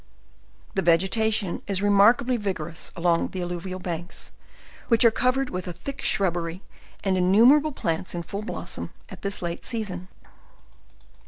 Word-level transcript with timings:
The 0.73 0.81
vegetation 0.81 1.61
is 1.67 1.83
remarkably 1.83 2.35
vigorous 2.35 2.91
along 2.95 3.27
the 3.27 3.43
al 3.43 3.49
luvial 3.49 3.79
banks, 3.79 4.31
which 4.87 5.05
are 5.05 5.11
covered 5.11 5.51
with 5.51 5.67
a 5.67 5.73
thick 5.73 6.01
shrubbery, 6.01 6.63
and 7.03 7.19
innumerable 7.19 7.71
plants 7.71 8.15
in 8.15 8.23
full 8.23 8.41
blossom 8.41 8.89
at 9.09 9.21
this 9.21 9.43
late 9.43 9.63
season. 9.63 10.07